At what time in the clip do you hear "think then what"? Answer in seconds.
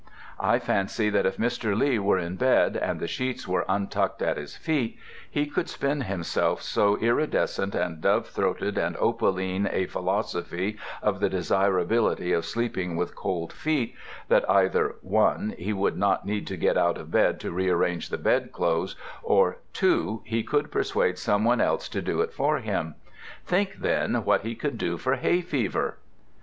23.45-24.41